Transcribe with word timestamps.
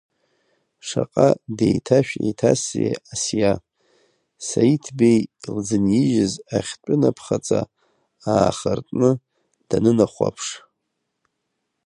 Шаҟа 0.87 1.27
деиҭашә-еиҭасзеи 1.57 2.91
Асиа, 3.13 3.53
Саиҭбеи 4.47 5.19
илзынижьыз 5.45 6.33
ахьтәы 6.57 6.95
напхаҵа 7.01 7.59
аахыртны 8.33 9.09
данынахәаԥш. 9.69 10.47